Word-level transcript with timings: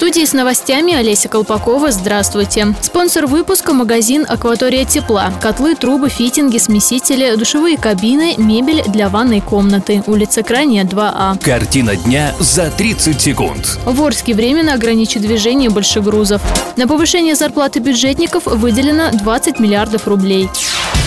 Студии 0.00 0.24
с 0.24 0.32
новостями 0.32 0.94
Олеся 0.94 1.28
Колпакова. 1.28 1.90
Здравствуйте. 1.90 2.74
Спонсор 2.80 3.26
выпуска– 3.26 3.72
магазин 3.74 4.24
«Акватория 4.26 4.86
тепла». 4.86 5.30
Котлы, 5.42 5.74
трубы, 5.74 6.08
фитинги, 6.08 6.56
смесители, 6.56 7.34
душевые 7.36 7.76
кабины, 7.76 8.34
мебель 8.38 8.82
для 8.86 9.10
ванной 9.10 9.42
комнаты. 9.42 10.02
Улица 10.06 10.42
Крайняя, 10.42 10.84
2А. 10.84 11.38
Картина 11.44 11.96
дня 11.96 12.34
за 12.40 12.70
30 12.70 13.20
секунд. 13.20 13.78
В 13.84 14.02
Орске 14.02 14.32
временно 14.32 14.72
ограничит 14.72 15.20
движение 15.20 15.68
большегрузов. 15.68 16.40
На 16.78 16.88
повышение 16.88 17.34
зарплаты 17.34 17.80
бюджетников 17.80 18.46
выделено 18.46 19.10
20 19.12 19.60
миллиардов 19.60 20.08
рублей. 20.08 20.48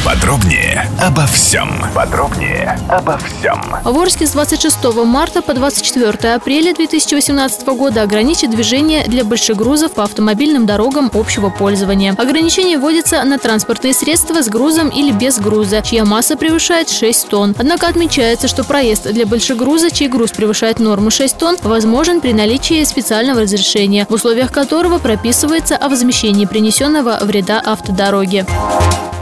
Подробнее 0.06 0.92
обо 1.02 1.26
всем. 1.28 1.70
Подробнее 1.96 2.78
обо 2.90 3.18
всем. 3.18 3.62
В 3.86 3.98
Орске 3.98 4.28
с 4.28 4.32
26 4.32 4.84
марта 5.06 5.42
по 5.42 5.54
24 5.54 6.34
апреля 6.34 6.76
2018 6.76 7.66
года 7.68 8.02
ограничит 8.02 8.50
движение 8.50 9.06
для 9.08 9.24
большегрузов 9.24 9.94
по 9.94 10.04
автомобильным 10.04 10.66
дорогам 10.66 11.10
общего 11.14 11.50
пользования. 11.50 12.16
Ограничение 12.18 12.78
вводится 12.78 13.24
на 13.24 13.40
транспортные 13.40 13.94
средства 13.94 14.44
с 14.44 14.50
грузом 14.50 14.90
или 14.90 15.14
без 15.14 15.40
груза, 15.40 15.82
чья 15.82 16.04
масса 16.04 16.36
превышает 16.36 16.90
6 16.90 17.30
тонн. 17.30 17.56
Однако 17.58 17.88
отмечается, 17.88 18.50
что 18.50 18.66
проезд 18.66 19.10
для 19.10 19.26
большегруза, 19.26 19.90
чей 19.90 20.10
груз 20.10 20.32
превышает 20.32 20.80
норму 20.80 21.12
6 21.12 21.38
тонн, 21.38 21.58
возможен 21.64 22.20
при 22.20 22.34
наличии 22.34 22.84
специального 22.84 23.42
разрешения, 23.42 24.06
в 24.10 24.14
условиях 24.14 24.52
которого 24.52 25.00
прописывается 25.00 25.78
о 25.78 25.88
возмещении 25.88 26.46
принесенного 26.46 27.20
вреда 27.22 27.62
автодороге. 27.66 28.46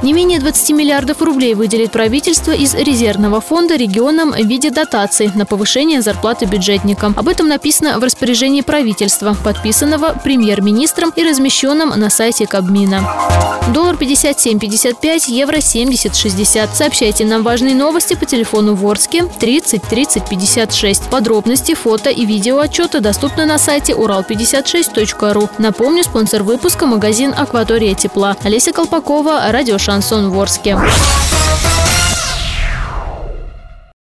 Не 0.03 0.13
менее 0.13 0.39
20 0.39 0.71
миллиардов 0.71 1.21
рублей 1.21 1.53
выделит 1.53 1.91
правительство 1.91 2.51
из 2.51 2.73
резервного 2.73 3.39
фонда 3.39 3.75
регионам 3.75 4.31
в 4.31 4.47
виде 4.47 4.71
дотаций 4.71 5.29
на 5.35 5.45
повышение 5.45 6.01
зарплаты 6.01 6.45
бюджетникам. 6.45 7.13
Об 7.15 7.27
этом 7.27 7.47
написано 7.47 7.99
в 7.99 8.03
распоряжении 8.03 8.61
правительства, 8.61 9.35
подписанного 9.43 10.19
премьер-министром 10.23 11.13
и 11.15 11.23
размещенном 11.23 11.89
на 11.89 12.09
сайте 12.09 12.47
Кабмина. 12.47 13.07
Доллар 13.75 13.95
57.55, 13.95 15.29
евро 15.29 15.57
70.60. 15.57 16.69
Сообщайте 16.73 17.23
нам 17.23 17.43
важные 17.43 17.75
новости 17.75 18.15
по 18.15 18.25
телефону 18.25 18.73
Ворске 18.73 19.25
30 19.39 19.83
30 19.83 20.27
56. 20.27 21.09
Подробности, 21.11 21.75
фото 21.75 22.09
и 22.09 22.25
видео 22.25 22.59
отчета 22.59 23.01
доступны 23.01 23.45
на 23.45 23.59
сайте 23.59 23.93
урал56.ру. 23.93 25.49
Напомню, 25.59 26.03
спонсор 26.03 26.41
выпуска– 26.41 26.85
магазин 26.87 27.35
«Акватория 27.37 27.93
тепла». 27.93 28.35
Олеся 28.43 28.73
Колпакова, 28.73 29.43
радио 29.51 29.77
«Шансон 29.77 29.90
Ворске». 30.29 30.77